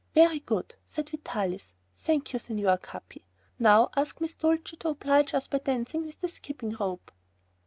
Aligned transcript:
"Very 0.15 0.39
good," 0.39 0.73
said 0.87 1.11
Vitalis; 1.11 1.75
"thank 1.95 2.33
you, 2.33 2.39
Signor 2.39 2.79
Capi. 2.79 3.23
And 3.59 3.63
now 3.65 3.89
ask 3.95 4.19
Miss 4.19 4.33
Dulcie 4.33 4.75
to 4.77 4.89
oblige 4.89 5.35
us 5.35 5.45
by 5.45 5.59
dancing 5.59 6.07
with 6.07 6.19
the 6.21 6.27
skipping 6.27 6.71
rope." 6.71 7.11